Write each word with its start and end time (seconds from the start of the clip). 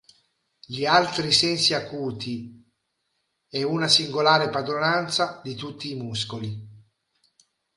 Gli 0.65 0.83
altri 0.83 1.31
sensi 1.31 1.75
acuti 1.75 2.67
e 3.47 3.61
una 3.61 3.87
singolare 3.87 4.49
padronanza 4.49 5.39
di 5.43 5.53
tutti 5.53 5.91
i 5.91 5.95
muscoli. 5.95 6.67